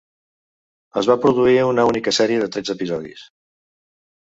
Es 1.01 1.09
va 1.11 1.17
produir 1.25 1.59
una 1.73 1.87
única 1.91 2.15
sèrie 2.21 2.41
de 2.47 2.49
tretze 2.57 2.77
episodis. 2.77 3.25